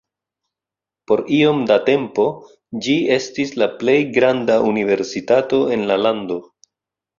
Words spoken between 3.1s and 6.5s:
estis la plej granda universitato en la lando.